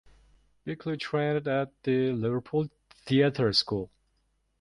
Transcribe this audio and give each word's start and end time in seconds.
Bickley 0.63 0.97
trained 0.97 1.47
at 1.47 1.69
The 1.83 2.11
Liverpool 2.11 2.67
Theatre 3.05 3.53
School. 3.53 3.91